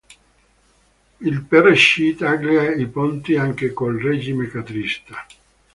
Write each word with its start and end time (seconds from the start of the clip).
Il 1.19 1.43
Prc 1.43 2.15
taglia 2.17 2.73
i 2.73 2.87
ponti 2.87 3.35
anche 3.35 3.71
col 3.71 3.99
regime 3.99 4.47
castrista. 4.47 5.27